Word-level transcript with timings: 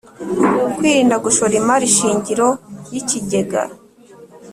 kwirinda 0.75 1.15
gushora 1.25 1.53
imari 1.61 1.87
shingiro 1.95 2.47
y 2.91 2.95
ikigega 3.01 3.61